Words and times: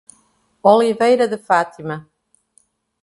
Oliveira 0.63 1.27
de 1.27 1.37
Fátima 1.37 2.09